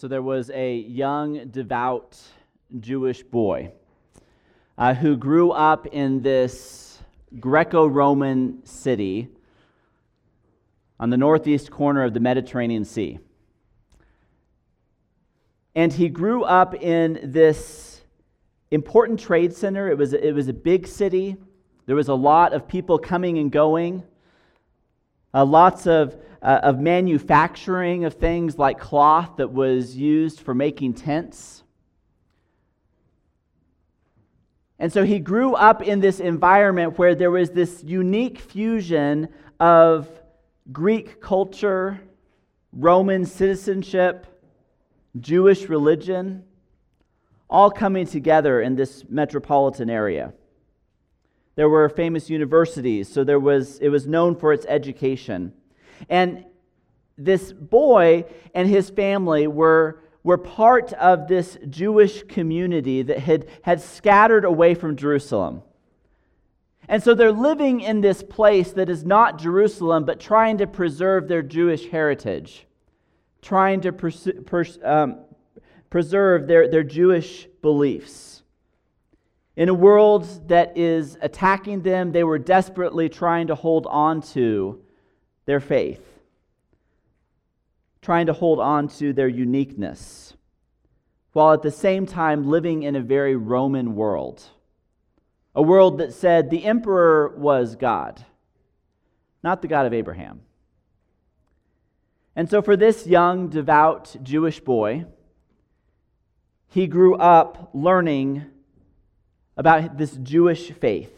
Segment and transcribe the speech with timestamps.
[0.00, 2.16] So there was a young, devout
[2.78, 3.72] Jewish boy
[4.78, 7.00] uh, who grew up in this
[7.40, 9.26] Greco Roman city
[11.00, 13.18] on the northeast corner of the Mediterranean Sea.
[15.74, 18.02] And he grew up in this
[18.70, 19.90] important trade center.
[19.90, 21.36] It was, it was a big city.
[21.86, 24.04] There was a lot of people coming and going,
[25.34, 30.94] uh, lots of, uh, of manufacturing of things like cloth that was used for making
[30.94, 31.62] tents.
[34.78, 39.28] And so he grew up in this environment where there was this unique fusion
[39.58, 40.08] of
[40.70, 42.00] Greek culture,
[42.72, 44.26] Roman citizenship,
[45.18, 46.44] Jewish religion,
[47.50, 50.32] all coming together in this metropolitan area.
[51.58, 55.52] There were famous universities, so there was, it was known for its education.
[56.08, 56.44] And
[57.16, 63.80] this boy and his family were, were part of this Jewish community that had, had
[63.80, 65.62] scattered away from Jerusalem.
[66.86, 71.26] And so they're living in this place that is not Jerusalem, but trying to preserve
[71.26, 72.68] their Jewish heritage,
[73.42, 75.22] trying to pers- pers- um,
[75.90, 78.37] preserve their, their Jewish beliefs.
[79.58, 84.80] In a world that is attacking them, they were desperately trying to hold on to
[85.46, 86.20] their faith,
[88.00, 90.36] trying to hold on to their uniqueness,
[91.32, 94.44] while at the same time living in a very Roman world
[95.56, 98.24] a world that said the emperor was God,
[99.42, 100.42] not the God of Abraham.
[102.36, 105.06] And so, for this young, devout Jewish boy,
[106.68, 108.52] he grew up learning
[109.58, 111.12] about this Jewish faith.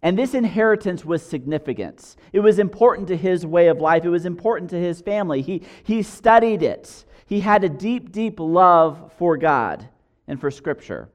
[0.00, 2.14] And this inheritance was significant.
[2.32, 5.42] It was important to his way of life, it was important to his family.
[5.42, 9.88] He, he studied it, he had a deep, deep love for God
[10.28, 11.08] and for Scripture.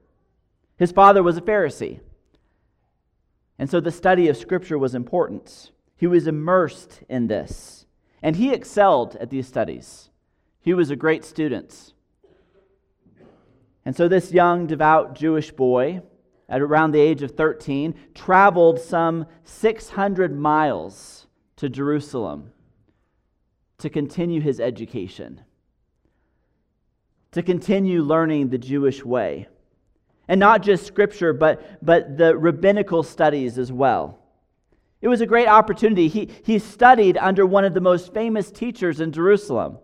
[0.76, 2.00] His father was a Pharisee.
[3.58, 5.70] And so the study of Scripture was important.
[5.96, 7.86] He was immersed in this,
[8.22, 10.10] and he excelled at these studies.
[10.60, 11.94] He was a great student.
[13.84, 16.02] And so this young, devout Jewish boy,
[16.48, 21.26] at around the age of 13, traveled some 600 miles
[21.56, 22.52] to Jerusalem
[23.78, 25.40] to continue his education,
[27.32, 29.48] to continue learning the Jewish way.
[30.28, 34.18] And not just scripture, but, but the rabbinical studies as well.
[35.00, 36.06] It was a great opportunity.
[36.06, 39.78] He, he studied under one of the most famous teachers in Jerusalem.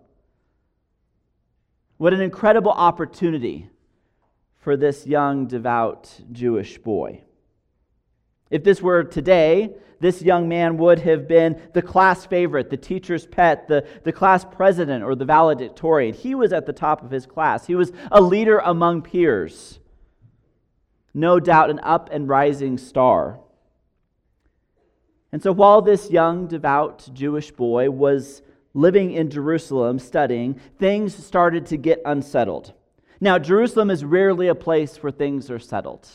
[1.97, 3.69] What an incredible opportunity
[4.59, 7.23] for this young, devout Jewish boy.
[8.51, 13.27] If this were today, this young man would have been the class favorite, the teacher's
[13.27, 16.15] pet, the, the class president, or the valedictorian.
[16.15, 17.67] He was at the top of his class.
[17.67, 19.79] He was a leader among peers
[21.19, 23.41] no doubt an up and rising star.
[25.33, 28.43] And so while this young, devout Jewish boy was
[28.73, 32.73] living in Jerusalem studying, things started to get unsettled.
[33.21, 36.09] Now, Jerusalem is rarely a place where things are settled.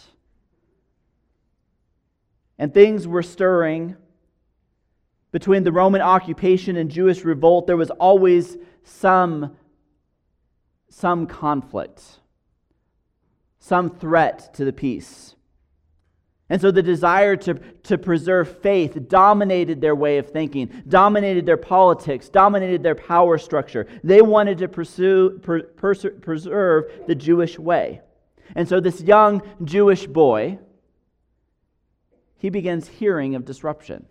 [2.58, 3.98] And things were stirring
[5.32, 7.68] between the Roman occupation and Jewish revolt.
[7.68, 9.58] There was always some,
[10.90, 12.20] some conflict
[13.64, 15.36] some threat to the peace.
[16.50, 21.58] And so the desire to, to preserve faith dominated their way of thinking, dominated their
[21.58, 23.88] politics, dominated their power structure.
[24.04, 28.02] They wanted to pursue, per, preserve the Jewish way.
[28.56, 30.60] And so this young Jewish boy,
[32.38, 34.06] he begins hearing of disruption.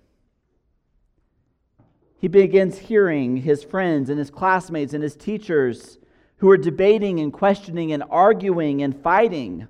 [2.19, 5.99] He begins hearing his friends and his classmates and his teachers
[6.37, 9.69] who are debating and questioning and arguing and fighting.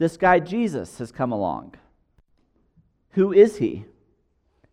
[0.00, 1.74] This guy, Jesus, has come along.
[3.10, 3.84] Who is he?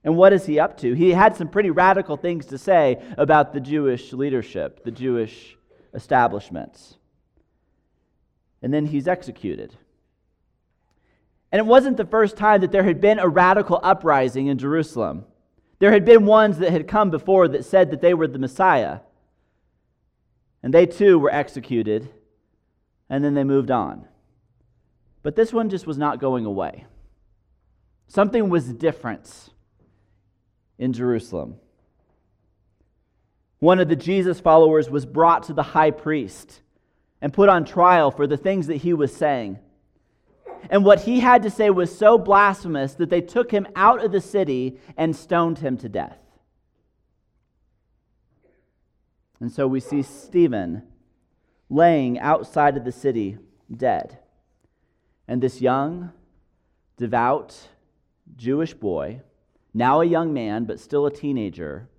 [0.02, 0.94] And what is he up to?
[0.94, 5.58] He had some pretty radical things to say about the Jewish leadership, the Jewish
[5.94, 6.96] establishments.
[8.62, 9.76] And then he's executed.
[11.52, 15.26] And it wasn't the first time that there had been a radical uprising in Jerusalem.
[15.80, 19.00] There had been ones that had come before that said that they were the Messiah.
[20.64, 22.08] And they too were executed,
[23.10, 24.08] and then they moved on.
[25.28, 26.86] But this one just was not going away.
[28.08, 29.50] Something was different
[30.80, 31.56] in Jerusalem.
[33.60, 36.62] One of the Jesus followers was brought to the high priest
[37.22, 39.60] and put on trial for the things that he was saying.
[40.70, 44.14] And what he had to say was so blasphemous that they took him out of
[44.14, 46.20] the city and stoned him to death.
[49.42, 50.84] And so we see Stephen
[51.70, 53.38] laying outside of the city,
[53.76, 54.20] dead.
[55.28, 56.12] And this young,
[56.98, 57.70] devout
[58.36, 59.22] Jewish boy,
[59.74, 61.90] now a young man, but still a teenager,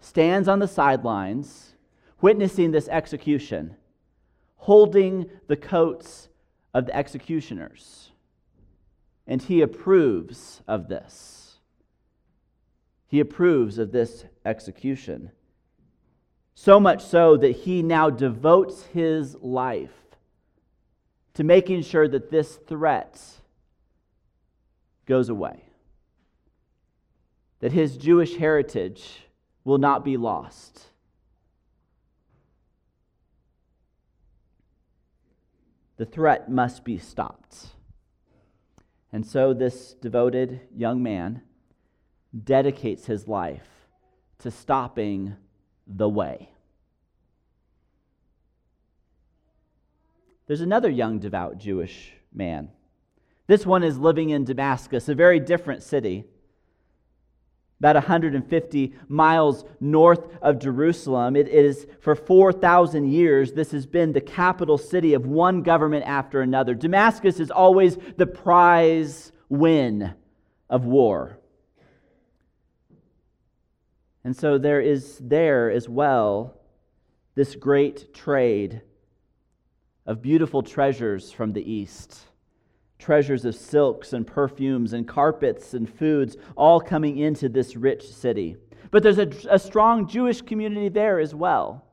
[0.00, 1.74] stands on the sidelines
[2.20, 3.76] witnessing this execution,
[4.56, 6.28] holding the coats
[6.74, 8.10] of the executioners.
[9.26, 11.58] And he approves of this.
[13.06, 15.30] He approves of this execution.
[16.54, 19.99] So much so that he now devotes his life
[21.40, 23.18] to making sure that this threat
[25.06, 25.64] goes away,
[27.60, 29.26] that his Jewish heritage
[29.64, 30.82] will not be lost.
[35.96, 37.68] The threat must be stopped.
[39.10, 41.40] And so, this devoted young man
[42.44, 43.88] dedicates his life
[44.40, 45.36] to stopping
[45.86, 46.50] the way.
[50.50, 52.70] There's another young, devout Jewish man.
[53.46, 56.24] This one is living in Damascus, a very different city
[57.78, 61.36] about 150 miles north of Jerusalem.
[61.36, 66.40] It is for 4,000 years, this has been the capital city of one government after
[66.40, 66.74] another.
[66.74, 70.14] Damascus is always the prize win
[70.68, 71.38] of war.
[74.24, 76.56] And so there is there as well
[77.36, 78.82] this great trade
[80.06, 82.26] of beautiful treasures from the east
[83.00, 88.56] treasures of silks and perfumes and carpets and foods, all coming into this rich city.
[88.90, 91.84] But there's a, a strong Jewish community there as well.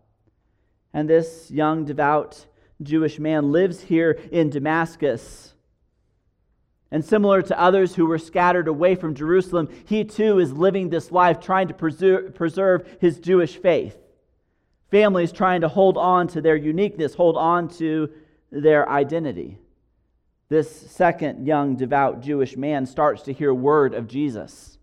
[0.93, 2.45] And this young, devout
[2.81, 5.53] Jewish man lives here in Damascus.
[6.91, 11.11] And similar to others who were scattered away from Jerusalem, he too is living this
[11.11, 13.97] life trying to preserve, preserve his Jewish faith.
[14.91, 18.09] Families trying to hold on to their uniqueness, hold on to
[18.51, 19.57] their identity
[20.49, 24.77] this second young, devout Jewish man starts to hear word of Jesus.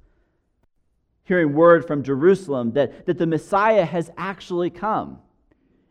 [1.25, 5.21] Hearing word from Jerusalem that, that the Messiah has actually come.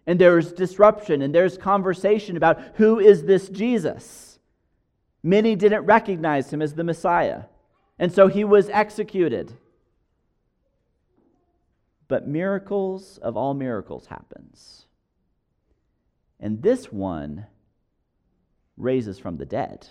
[0.05, 4.37] And there's disruption and there's conversation about who is this Jesus.
[5.23, 7.43] Many didn't recognize him as the Messiah.
[7.97, 9.53] And so he was executed.
[12.13, 14.85] But miracles of all miracles happens.
[16.39, 17.47] And this one
[18.77, 19.87] raises from the dead.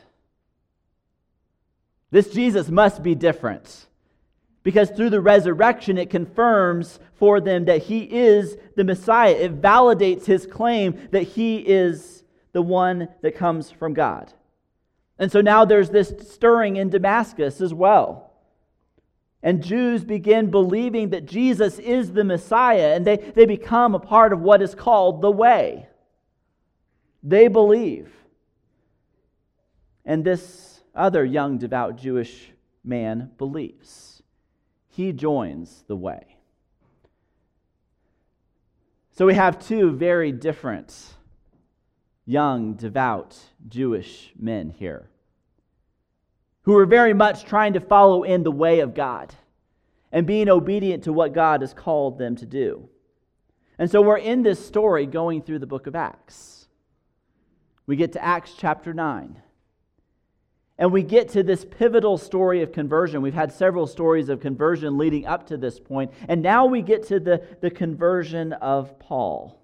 [2.13, 3.89] This Jesus must be different
[4.63, 9.33] because through the resurrection, it confirms for them that he is the Messiah.
[9.33, 12.23] It validates his claim that he is
[12.53, 14.33] the one that comes from God.
[15.19, 18.32] And so now there's this stirring in Damascus as well.
[19.43, 24.33] And Jews begin believing that Jesus is the Messiah, and they, they become a part
[24.33, 25.89] of what is called the way.
[27.25, 28.13] They believe.
[30.05, 32.53] And this other young, devout Jewish
[32.85, 34.23] man believes.
[34.89, 36.37] He joins the way.
[39.13, 40.95] So we have two very different
[42.27, 43.39] young, devout
[43.69, 45.09] Jewish men here
[46.63, 49.35] who are very much trying to follow in the way of God
[50.13, 52.89] and being obedient to what God has called them to do.
[53.79, 56.69] And so we're in this story going through the book of Acts.
[57.87, 59.43] We get to Acts chapter 9.
[60.79, 63.23] And we get to this pivotal story of conversion.
[63.23, 66.13] We've had several stories of conversion leading up to this point.
[66.29, 69.62] And now we get to the, the conversion of Paul.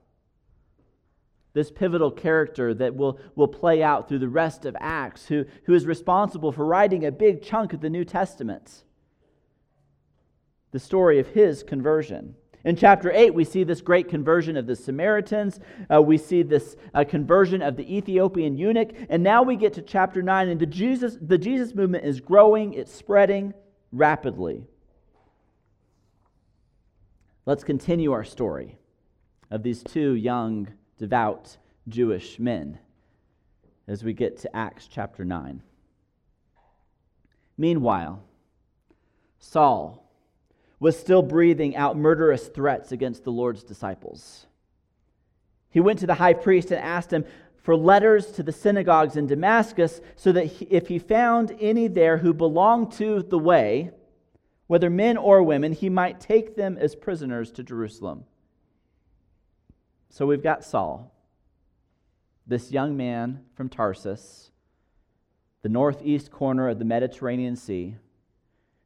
[1.55, 5.75] This pivotal character that will, will play out through the rest of Acts, who, who
[5.75, 8.85] is responsible for writing a big chunk of the New Testament.
[10.73, 12.35] The story of his conversion.
[12.65, 15.61] In chapter 8, we see this great conversion of the Samaritans.
[15.93, 18.91] Uh, we see this uh, conversion of the Ethiopian eunuch.
[19.09, 22.75] And now we get to chapter 9, and the Jesus, the Jesus movement is growing,
[22.75, 23.55] it's spreading
[23.93, 24.67] rapidly.
[27.47, 28.77] Let's continue our story
[29.51, 31.57] of these two young, devout
[31.89, 32.79] Jewish men
[33.87, 35.63] as we get to Acts chapter 9.
[37.57, 38.23] Meanwhile,
[39.39, 40.05] Saul,
[40.81, 44.47] was still breathing out murderous threats against the Lord's disciples.
[45.71, 47.25] He went to the high priest and asked him
[47.63, 52.19] for letters to the synagogues in Damascus so that he, if he found any there
[52.19, 53.91] who belonged to the way,
[54.69, 58.25] whether men or women, he might take them as prisoners to Jerusalem.
[60.11, 61.13] So we've got Saul,
[62.47, 64.51] this young man from Tarsus,
[65.63, 67.97] the northeast corner of the Mediterranean Sea,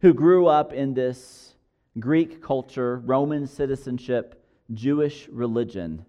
[0.01, 1.55] who grew up in this
[1.99, 6.05] Greek culture, Roman citizenship, Jewish religion.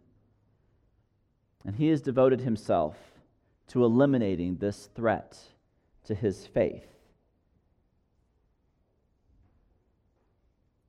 [1.66, 2.98] And he has devoted himself
[3.68, 5.38] to eliminating this threat
[6.06, 6.88] to his faith.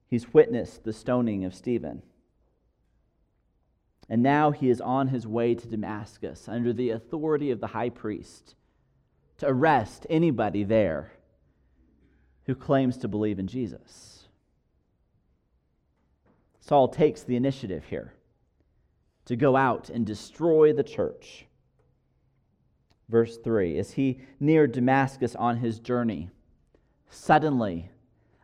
[0.09, 2.03] He's witnessed the stoning of Stephen.
[4.09, 7.91] And now he is on his way to Damascus under the authority of the high
[7.91, 8.55] priest
[9.39, 11.13] to arrest anybody there
[12.47, 14.29] who claims to believe in Jesus.
[16.61, 18.15] Saul takes the initiative here
[19.27, 21.47] to go out and destroy the church.
[23.09, 26.31] Verse 3 As he neared Damascus on his journey,
[27.11, 27.91] suddenly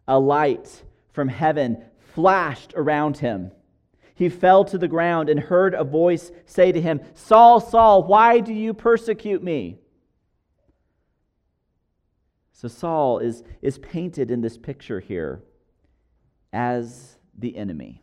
[0.07, 3.53] a light from heaven flashed around him.
[4.21, 8.41] He fell to the ground and heard a voice say to him, Saul, Saul, why
[8.41, 9.79] do you persecute me?
[12.53, 15.43] So Saul is, is painted in this picture here
[16.53, 18.03] as the enemy.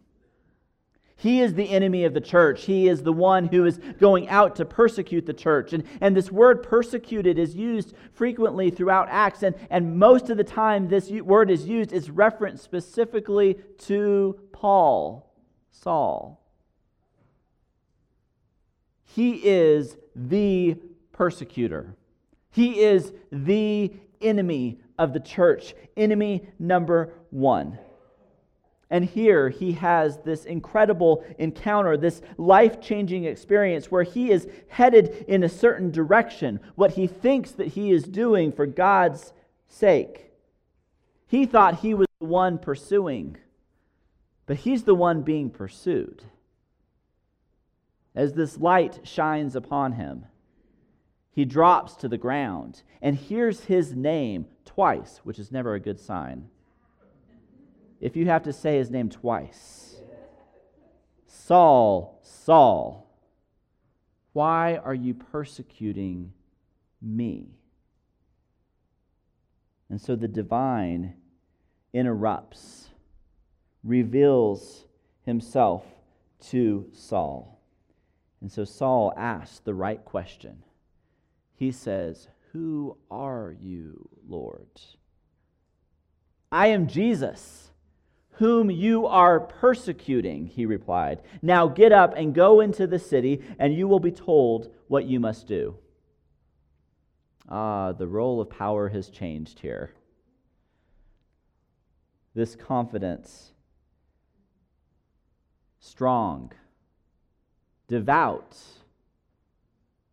[1.18, 2.66] He is the enemy of the church.
[2.66, 5.72] He is the one who is going out to persecute the church.
[5.74, 9.44] And, and this word persecuted is used frequently throughout Acts.
[9.44, 15.27] And, and most of the time, this word is used is referenced specifically to Paul,
[15.82, 16.42] Saul.
[19.04, 20.78] He is the
[21.12, 21.96] persecutor,
[22.52, 23.92] he is the
[24.22, 27.78] enemy of the church, enemy number one.
[28.90, 35.26] And here he has this incredible encounter, this life changing experience where he is headed
[35.28, 39.34] in a certain direction, what he thinks that he is doing for God's
[39.68, 40.32] sake.
[41.28, 43.38] He thought he was the one pursuing,
[44.48, 46.24] but he's the one being pursued.
[48.16, 50.26] As this light shines upon him,
[51.30, 56.00] he drops to the ground and hears his name twice, which is never a good
[56.00, 56.50] sign
[58.00, 59.96] if you have to say his name twice
[61.28, 63.10] Saul, Saul,
[64.34, 66.34] why are you persecuting
[67.02, 67.48] me?
[69.90, 71.16] And so the divine
[71.94, 72.87] interrupts,
[73.84, 74.86] reveals
[75.26, 75.84] himself
[76.50, 77.62] to Saul.
[78.42, 80.64] And so Saul asks the right question.
[81.56, 84.70] He says, Who are you, Lord?
[86.52, 87.68] I am Jesus
[88.38, 91.22] whom you are persecuting, he replied.
[91.42, 95.20] Now get up and go into the city, and you will be told what you
[95.20, 95.76] must do.
[97.50, 99.92] Ah, the role of power has changed here.
[102.36, 103.54] This confidence,
[105.80, 106.52] strong,
[107.88, 108.58] devout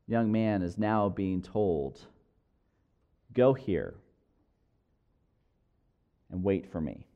[0.07, 2.01] young man is now being told,
[3.33, 3.95] Go here
[6.31, 7.07] and wait for me.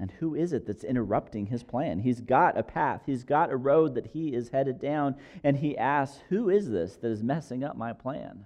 [0.00, 2.00] And who is it that's interrupting his plan?
[2.00, 5.76] He's got a path, he's got a road that he is headed down, and he
[5.76, 8.44] asks, Who is this that is messing up my plan?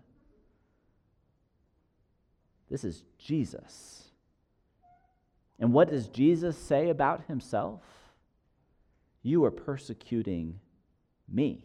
[2.70, 4.01] This is Jesus.
[5.62, 7.82] And what does Jesus say about himself?
[9.22, 10.58] You are persecuting
[11.32, 11.64] me.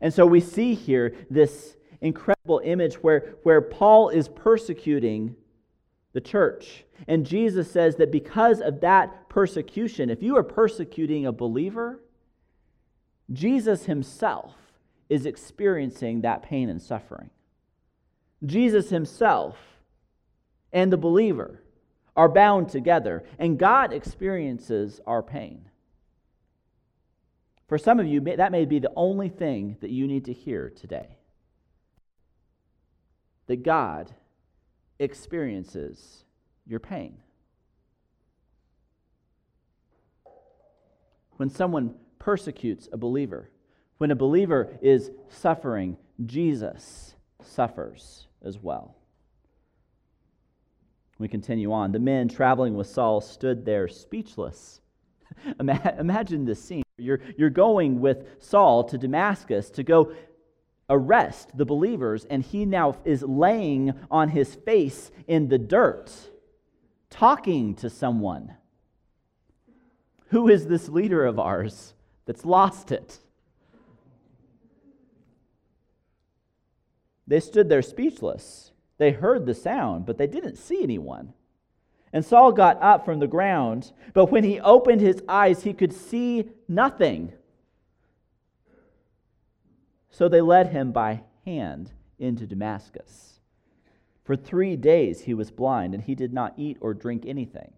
[0.00, 5.34] And so we see here this incredible image where, where Paul is persecuting
[6.12, 6.84] the church.
[7.08, 12.00] And Jesus says that because of that persecution, if you are persecuting a believer,
[13.32, 14.54] Jesus himself
[15.08, 17.30] is experiencing that pain and suffering.
[18.46, 19.56] Jesus himself
[20.72, 21.60] and the believer
[22.18, 25.68] are bound together, and God experiences our pain.
[27.68, 30.68] For some of you, that may be the only thing that you need to hear
[30.68, 31.16] today.
[33.46, 34.12] That God
[34.98, 36.24] experiences
[36.66, 37.18] your pain.
[41.36, 43.48] When someone persecutes a believer,
[43.98, 45.96] when a believer is suffering,
[46.26, 48.97] Jesus suffers as well.
[51.18, 51.92] We continue on.
[51.92, 54.80] The men traveling with Saul stood there speechless.
[55.60, 56.84] Imagine this scene.
[56.96, 60.12] You're, you're going with Saul to Damascus to go
[60.90, 66.12] arrest the believers, and he now is laying on his face in the dirt,
[67.10, 68.54] talking to someone.
[70.28, 71.94] Who is this leader of ours
[72.26, 73.18] that's lost it?
[77.26, 78.72] They stood there speechless.
[78.98, 81.32] They heard the sound, but they didn't see anyone.
[82.12, 85.92] And Saul got up from the ground, but when he opened his eyes, he could
[85.92, 87.32] see nothing.
[90.10, 93.40] So they led him by hand into Damascus.
[94.24, 97.72] For three days he was blind, and he did not eat or drink anything.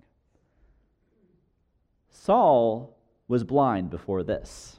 [2.08, 2.96] Saul
[3.28, 4.78] was blind before this.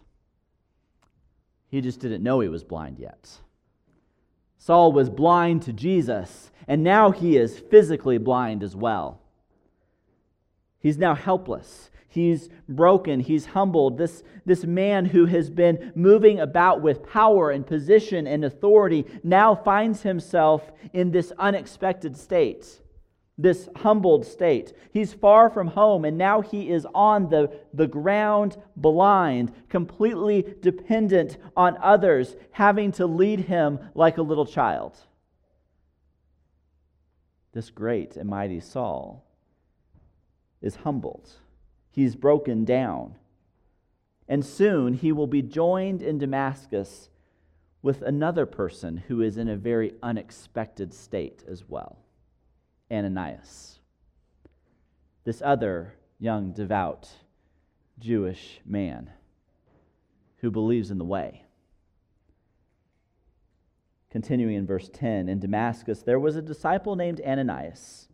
[1.69, 3.29] He just didn't know he was blind yet.
[4.63, 9.19] Saul was blind to Jesus, and now he is physically blind as well.
[10.79, 11.89] He's now helpless.
[12.07, 13.21] He's broken.
[13.21, 13.97] He's humbled.
[13.97, 19.55] This, this man who has been moving about with power and position and authority now
[19.55, 22.81] finds himself in this unexpected state,
[23.41, 24.73] this humbled state.
[24.91, 31.37] He's far from home, and now he is on the, the ground, blind, completely dependent
[31.55, 34.97] on others, having to lead him like a little child.
[37.53, 39.25] This great and mighty Saul
[40.61, 41.29] is humbled
[41.91, 43.15] he's broken down.
[44.27, 47.09] And soon he will be joined in Damascus
[47.81, 51.97] with another person who is in a very unexpected state as well
[52.91, 53.79] Ananias.
[55.23, 57.09] This other young, devout
[57.99, 59.11] Jewish man
[60.37, 61.45] who believes in the way.
[64.09, 68.07] Continuing in verse 10 In Damascus, there was a disciple named Ananias.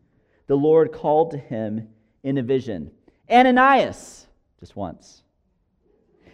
[0.46, 1.90] The Lord called to him
[2.24, 2.92] in a vision
[3.30, 4.28] Ananias,
[4.60, 5.24] just once.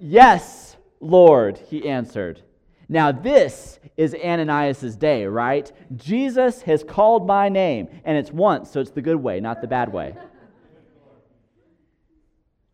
[0.00, 2.42] yes, Lord, he answered.
[2.88, 5.70] Now, this is Ananias' day, right?
[5.96, 9.66] Jesus has called my name, and it's once, so it's the good way, not the
[9.66, 10.14] bad way.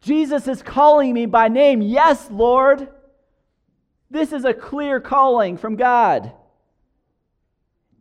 [0.01, 1.83] Jesus is calling me by name.
[1.83, 2.89] Yes, Lord.
[4.11, 6.33] This is a clear calling from God.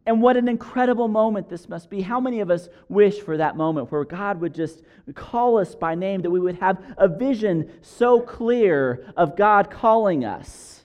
[0.05, 2.01] And what an incredible moment this must be.
[2.01, 4.81] How many of us wish for that moment where God would just
[5.13, 10.25] call us by name, that we would have a vision so clear of God calling
[10.25, 10.78] us?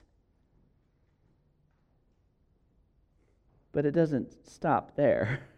[3.75, 5.41] But it doesn't stop there.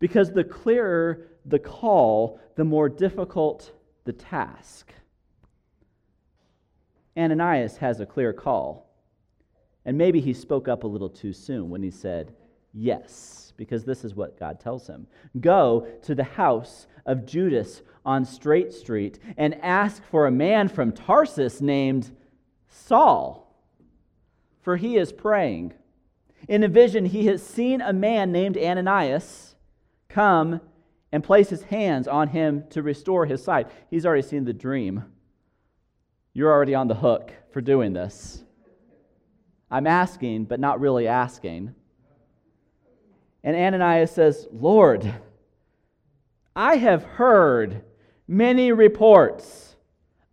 [0.00, 3.72] Because the clearer the call, the more difficult
[4.04, 4.92] the task.
[7.16, 8.90] Ananias has a clear call.
[9.86, 12.34] And maybe he spoke up a little too soon when he said,
[12.74, 15.06] Yes, because this is what God tells him
[15.40, 20.92] Go to the house of Judas on Straight Street and ask for a man from
[20.92, 22.10] Tarsus named
[22.68, 23.56] Saul,
[24.60, 25.72] for he is praying.
[26.48, 29.54] In a vision, he has seen a man named Ananias
[30.08, 30.60] come
[31.10, 33.68] and place his hands on him to restore his sight.
[33.90, 35.04] He's already seen the dream.
[36.32, 38.42] You're already on the hook for doing this.
[39.70, 41.74] I'm asking, but not really asking.
[43.42, 45.14] And Ananias says, Lord,
[46.56, 47.82] I have heard
[48.26, 49.76] many reports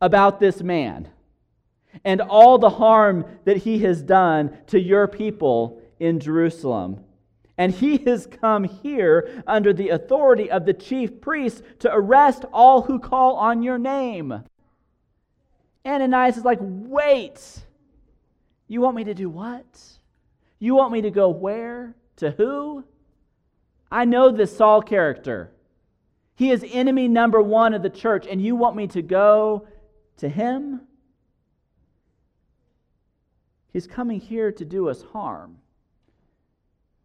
[0.02, 1.10] about this man
[2.04, 7.04] and all the harm that he has done to your people in Jerusalem.
[7.58, 12.82] And he has come here under the authority of the chief priests to arrest all
[12.82, 14.44] who call on your name.
[15.86, 17.64] Ananias is like, wait.
[18.68, 19.80] You want me to do what?
[20.58, 21.96] You want me to go where?
[22.18, 22.84] To who?
[23.92, 25.52] I know this Saul character.
[26.36, 29.68] He is enemy number one of the church, and you want me to go
[30.18, 30.82] to him?
[33.72, 35.58] He's coming here to do us harm.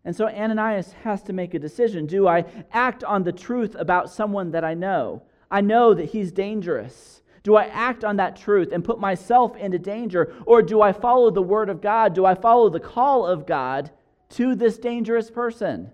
[0.06, 2.06] And so Ananias has to make a decision.
[2.06, 5.24] Do I act on the truth about someone that I know?
[5.50, 7.22] I know that he's dangerous.
[7.42, 10.32] Do I act on that truth and put myself into danger?
[10.46, 12.14] Or do I follow the word of God?
[12.14, 13.90] Do I follow the call of God
[14.30, 15.90] to this dangerous person?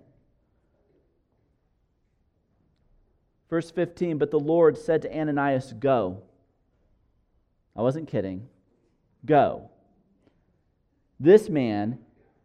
[3.49, 6.21] Verse 15 But the Lord said to Ananias, Go.
[7.75, 8.47] I wasn't kidding.
[9.25, 9.71] Go.
[11.19, 11.97] This man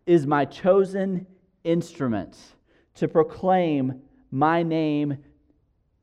[0.06, 1.26] is my chosen
[1.68, 2.36] instrument
[2.94, 5.18] to proclaim my name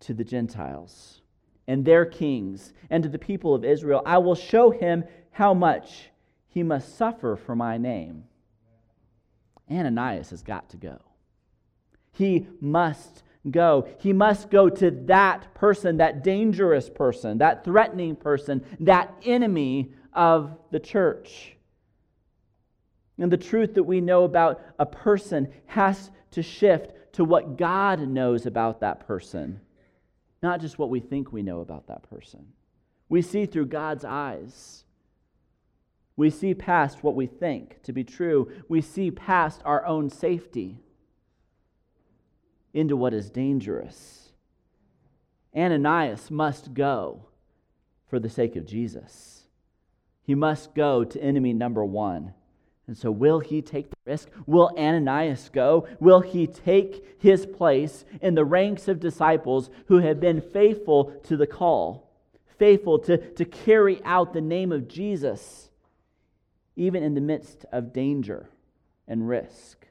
[0.02, 1.22] to the Gentiles
[1.68, 4.04] and their kings, and to the people of Israel.
[4.06, 6.12] I will show him how much
[6.48, 8.26] he must suffer for my name.
[9.70, 11.00] Ananias has got to go.
[12.12, 13.88] He must go.
[14.00, 20.58] He must go to that person, that dangerous person, that threatening person, that enemy of
[20.72, 21.55] the church.
[23.18, 28.08] And the truth that we know about a person has to shift to what God
[28.08, 29.62] knows about that person
[30.46, 32.46] not just what we think we know about that person.
[33.10, 34.84] We see through God's eyes.
[36.16, 38.52] We see past what we think to be true.
[38.70, 40.84] We see past our own safety
[42.76, 44.34] into what is dangerous.
[45.56, 47.26] Ananias must go
[48.08, 49.46] for the sake of Jesus.
[50.22, 52.36] He must go to enemy number one
[52.88, 54.30] and so, will he take the risk?
[54.46, 55.88] Will Ananias go?
[56.00, 61.36] Will he take his place in the ranks of disciples who have been faithful to
[61.36, 62.12] the call,
[62.60, 65.72] faithful to, to carry out the name of Jesus,
[66.76, 68.50] even in the midst of danger
[69.08, 69.88] and risk?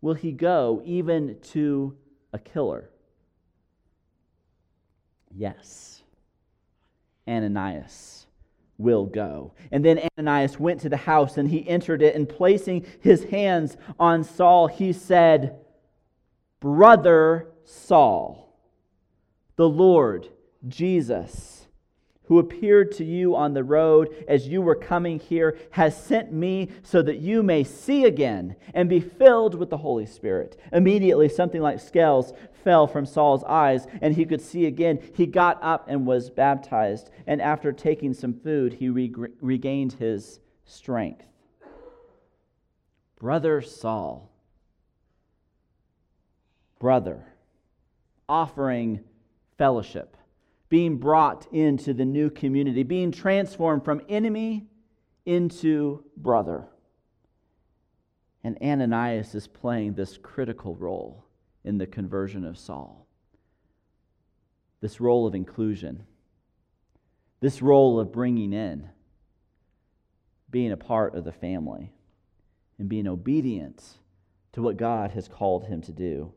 [0.00, 1.94] Will he go even to
[2.32, 2.88] a killer?
[5.34, 6.02] Yes.
[7.26, 8.17] Ananias
[8.78, 9.52] will go.
[9.70, 13.76] And then Ananias went to the house and he entered it, and placing his hands
[13.98, 15.56] on Saul, he said,
[16.60, 18.56] Brother Saul,
[19.56, 20.28] the Lord
[20.66, 21.67] Jesus
[22.28, 26.68] who appeared to you on the road as you were coming here, has sent me
[26.82, 30.60] so that you may see again and be filled with the Holy Spirit.
[30.70, 34.98] Immediately, something like scales fell from Saul's eyes, and he could see again.
[35.14, 41.24] He got up and was baptized, and after taking some food, he regained his strength.
[43.18, 44.30] Brother Saul,
[46.78, 47.24] brother,
[48.28, 49.00] offering
[49.56, 50.14] fellowship
[50.68, 54.66] being brought into the new community, being transformed from enemy
[55.24, 56.66] into brother.
[58.44, 61.24] And Ananias is playing this critical role
[61.64, 63.06] in the conversion of Saul.
[64.80, 66.04] This role of inclusion,
[67.40, 68.88] this role of bringing in,
[70.50, 71.92] being a part of the family,
[72.78, 73.82] and being obedient
[74.52, 76.32] to what God has called him to do.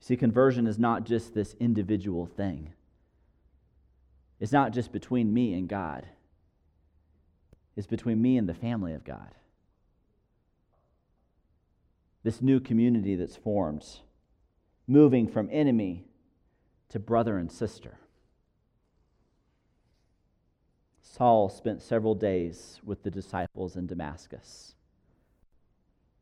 [0.00, 2.72] See, conversion is not just this individual thing.
[4.44, 6.06] It's not just between me and God,
[7.78, 9.34] it's between me and the family of God.
[12.24, 13.86] This new community that's formed,
[14.86, 16.04] moving from enemy
[16.90, 17.96] to brother and sister.
[21.00, 24.74] Saul spent several days with the disciples in Damascus.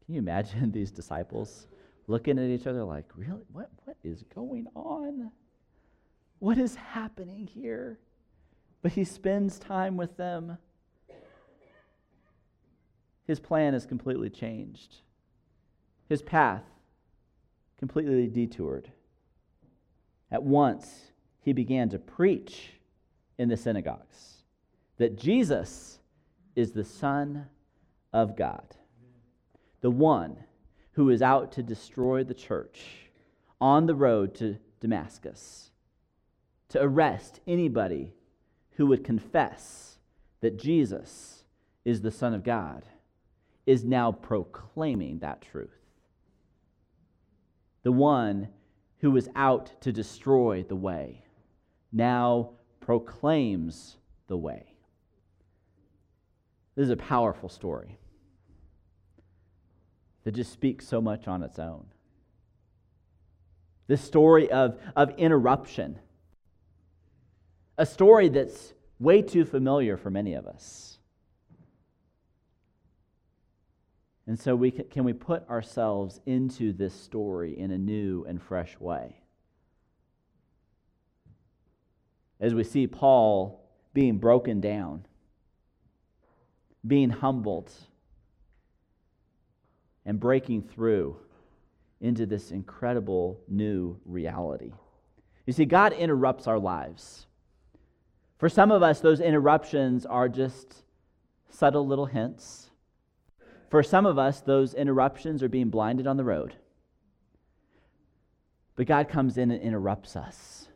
[0.07, 1.67] Can you imagine these disciples
[2.07, 3.43] looking at each other like, really?
[3.51, 5.33] What, what is going on?
[6.39, 7.99] What is happening here?
[8.83, 10.59] But he spends time with them.
[13.25, 14.97] His plan is completely changed,
[16.09, 16.65] his path
[17.79, 18.91] completely detoured.
[20.31, 22.75] At once, he began to preach
[23.39, 24.45] in the synagogues
[24.99, 25.99] that Jesus
[26.55, 27.47] is the Son
[28.13, 28.77] of God,
[29.81, 30.37] the one
[30.93, 33.11] who is out to destroy the church
[33.61, 35.71] on the road to Damascus
[36.69, 38.13] to arrest anybody
[38.77, 39.99] who would confess
[40.41, 41.45] that Jesus
[41.85, 42.85] is the Son of God,
[43.67, 45.71] is now proclaiming that truth.
[47.83, 48.49] The one
[48.99, 51.25] who was out to destroy the way
[51.93, 53.97] now proclaims
[54.29, 54.75] the way.
[56.75, 57.99] This is a powerful story
[60.25, 61.87] that just speaks so much on its own.
[63.89, 65.99] This story of, of interruption
[67.83, 70.99] a story that's way too familiar for many of us.
[74.29, 78.41] And so, we can, can we put ourselves into this story in a new and
[78.41, 79.17] fresh way?
[82.39, 85.05] As we see Paul being broken down,
[86.87, 87.73] being humbled,
[90.07, 91.17] and breaking through
[92.01, 94.73] into this incredible new reality.
[95.47, 97.27] You see, God interrupts our lives.
[98.43, 100.83] For some of us, those interruptions are just
[101.49, 102.71] subtle little hints.
[103.71, 106.57] For some of us, those interruptions are being blinded on the road.
[108.75, 110.67] But God comes in and interrupts us,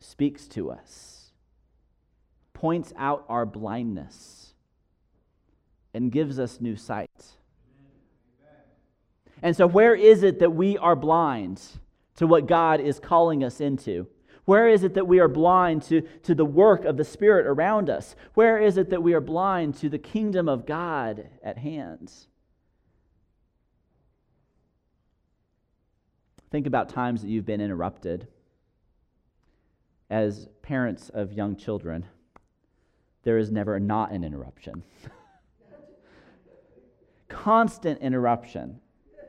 [0.00, 1.30] speaks to us,
[2.52, 4.52] points out our blindness,
[5.94, 7.24] and gives us new sight.
[9.40, 11.62] And so, where is it that we are blind
[12.16, 14.08] to what God is calling us into?
[14.44, 17.90] Where is it that we are blind to, to the work of the Spirit around
[17.90, 18.16] us?
[18.34, 22.12] Where is it that we are blind to the kingdom of God at hand?
[26.50, 28.26] Think about times that you've been interrupted.
[30.08, 32.06] As parents of young children,
[33.22, 34.82] there is never not an interruption.
[37.28, 38.80] constant interruption.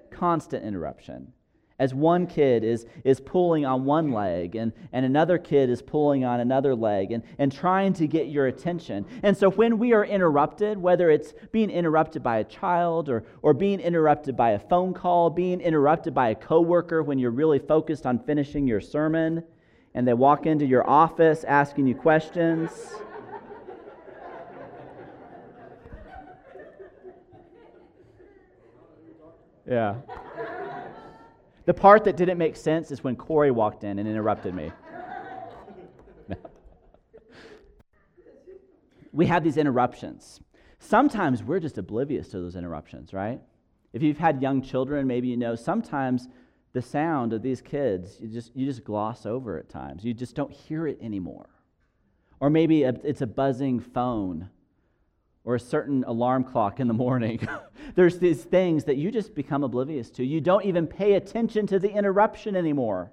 [0.09, 1.33] Constant interruption
[1.81, 6.23] as one kid is, is pulling on one leg and, and another kid is pulling
[6.23, 9.03] on another leg and, and trying to get your attention.
[9.23, 13.55] And so when we are interrupted, whether it's being interrupted by a child or, or
[13.55, 18.05] being interrupted by a phone call, being interrupted by a coworker when you're really focused
[18.05, 19.43] on finishing your sermon
[19.95, 22.69] and they walk into your office asking you questions.
[29.67, 29.95] yeah.
[31.65, 34.71] The part that didn't make sense is when Corey walked in and interrupted me.
[39.11, 40.39] we have these interruptions.
[40.79, 43.39] Sometimes we're just oblivious to those interruptions, right?
[43.93, 46.27] If you've had young children, maybe you know sometimes
[46.73, 50.03] the sound of these kids, you just, you just gloss over at times.
[50.03, 51.49] You just don't hear it anymore.
[52.39, 54.49] Or maybe it's a buzzing phone
[55.43, 57.47] or a certain alarm clock in the morning.
[57.95, 60.25] There's these things that you just become oblivious to.
[60.25, 63.11] You don't even pay attention to the interruption anymore.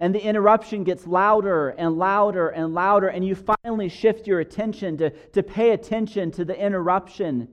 [0.00, 4.96] And the interruption gets louder and louder and louder, and you finally shift your attention
[4.98, 7.48] to, to pay attention to the interruption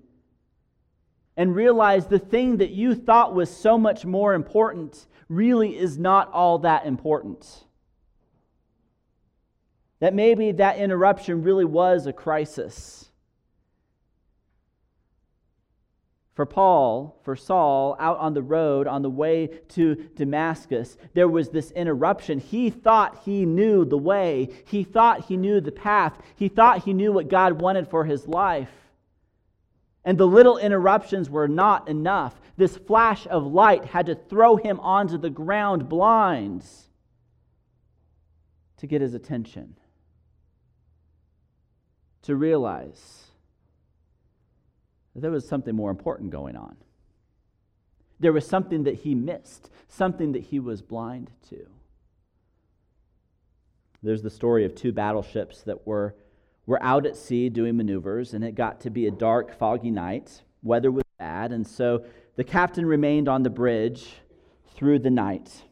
[1.38, 6.32] and realize the thing that you thought was so much more important really is not
[6.32, 7.65] all that important.
[10.06, 13.10] That maybe that interruption really was a crisis.
[16.36, 21.50] For Paul, for Saul, out on the road on the way to Damascus, there was
[21.50, 22.38] this interruption.
[22.38, 26.94] He thought he knew the way, he thought he knew the path, he thought he
[26.94, 28.70] knew what God wanted for his life.
[30.04, 32.40] And the little interruptions were not enough.
[32.58, 36.64] This flash of light had to throw him onto the ground blind
[38.78, 39.78] to get his attention,
[42.26, 43.26] to realize
[45.14, 46.76] that there was something more important going on.
[48.20, 51.68] There was something that he missed, something that he was blind to.
[54.02, 56.16] There's the story of two battleships that were
[56.66, 60.42] were out at sea doing maneuvers, and it got to be a dark, foggy night.
[60.64, 62.04] Weather was bad, and so
[62.36, 64.16] the captain remained on the bridge
[64.74, 65.64] through the night.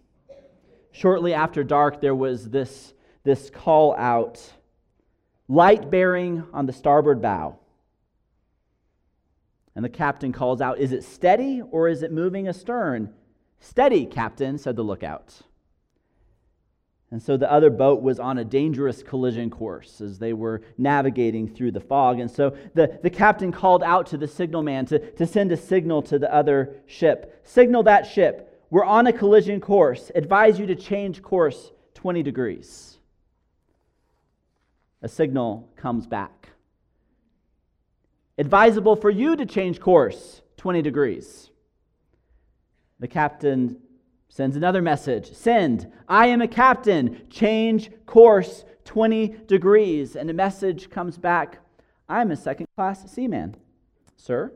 [0.92, 4.40] Shortly after dark, there was this, this call out
[5.48, 7.58] light bearing on the starboard bow.
[9.76, 13.14] And the captain calls out, Is it steady or is it moving astern?
[13.60, 15.42] Steady, captain, said the lookout.
[17.12, 21.48] And so the other boat was on a dangerous collision course as they were navigating
[21.48, 22.20] through the fog.
[22.20, 26.02] And so the, the captain called out to the signalman to, to send a signal
[26.04, 27.40] to the other ship.
[27.44, 28.66] Signal that ship.
[28.72, 30.12] We're on a collision course.
[30.16, 32.93] Advise you to change course 20 degrees.
[35.04, 36.50] A signal comes back.
[38.38, 41.52] Advisable for you to change course 20 degrees.
[43.00, 43.80] The captain
[44.30, 50.16] sends another message Send, I am a captain, change course 20 degrees.
[50.16, 51.60] And a message comes back
[52.08, 53.56] I'm a second class seaman,
[54.18, 54.54] sir,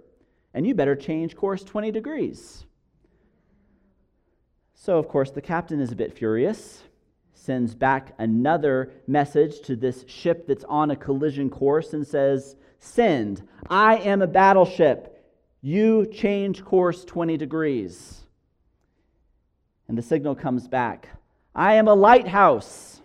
[0.54, 2.66] and you better change course 20 degrees.
[4.74, 6.84] So, of course, the captain is a bit furious,
[7.38, 13.48] sends back another message to this ship that's on a collision course and says, Send,
[13.70, 15.24] I am a battleship,
[15.62, 18.22] you change course 20 degrees.
[19.88, 21.10] And the signal comes back
[21.56, 23.02] I am a lighthouse.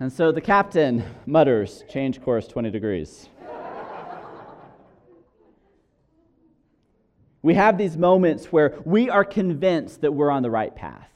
[0.00, 3.28] and so the captain mutters, change course 20 degrees.
[7.44, 11.10] We have these moments where we are convinced that we're on the right path.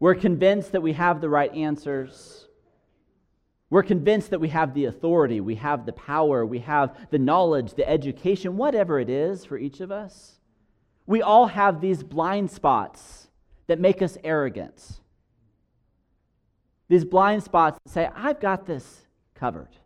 [0.00, 2.48] We're convinced that we have the right answers.
[3.70, 7.74] We're convinced that we have the authority, we have the power, we have the knowledge,
[7.74, 10.40] the education, whatever it is for each of us.
[11.06, 13.28] We all have these blind spots
[13.68, 14.98] that make us arrogant.
[16.88, 19.76] These blind spots that say, I've got this covered.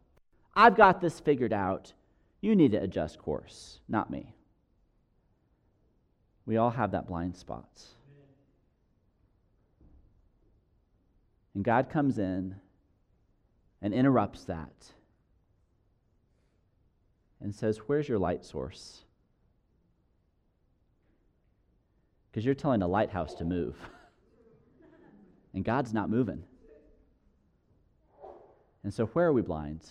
[0.56, 1.92] I've got this figured out.
[2.40, 4.34] You need to adjust course, not me.
[6.48, 7.68] We all have that blind spot.
[11.54, 12.54] And God comes in
[13.82, 14.72] and interrupts that
[17.42, 19.02] and says, Where's your light source?
[22.30, 23.76] Because you're telling a lighthouse to move,
[25.52, 26.42] and God's not moving.
[28.84, 29.82] And so, where are we blind?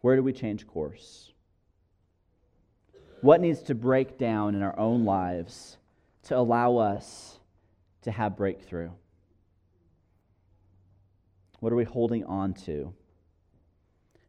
[0.00, 1.32] Where do we change course?
[3.20, 5.76] What needs to break down in our own lives
[6.24, 7.38] to allow us
[8.02, 8.90] to have breakthrough?
[11.60, 12.94] What are we holding on to?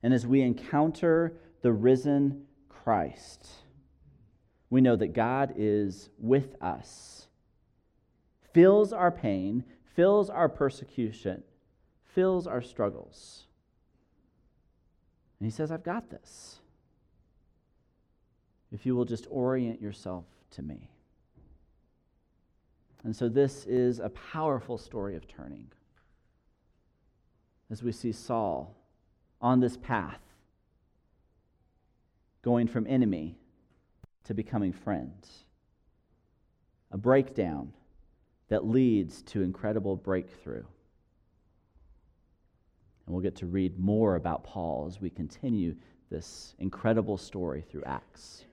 [0.03, 3.47] And as we encounter the risen Christ,
[4.69, 7.27] we know that God is with us,
[8.53, 9.63] fills our pain,
[9.95, 11.43] fills our persecution,
[12.03, 13.45] fills our struggles.
[15.39, 16.60] And He says, I've got this.
[18.71, 20.89] If you will just orient yourself to me.
[23.03, 25.67] And so, this is a powerful story of turning
[27.71, 28.75] as we see Saul
[29.41, 30.19] on this path,
[32.43, 33.37] going from enemy
[34.25, 35.27] to becoming friend.
[36.91, 37.71] A breakdown
[38.49, 40.65] that leads to incredible breakthrough.
[43.05, 45.75] And we'll get to read more about Paul as we continue
[46.09, 48.43] this incredible story through Acts.